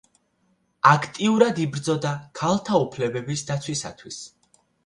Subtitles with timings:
[0.91, 4.23] აქტიურად იბრძოდა ქალთა უფლებების დაცვისათვის.